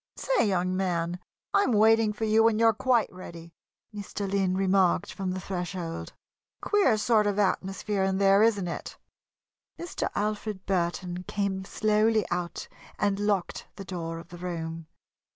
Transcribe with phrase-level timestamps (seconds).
[0.17, 1.19] "Say, young man,
[1.53, 3.53] I am waiting for you when you're quite ready,"
[3.93, 4.27] Mr.
[4.27, 6.13] Lynn remarked from the threshold.
[6.59, 8.97] "Queer sort of atmosphere in there, isn't it?"
[9.77, 10.09] Mr.
[10.15, 12.67] Alfred Burton came slowly out
[12.97, 14.87] and locked the door of the room.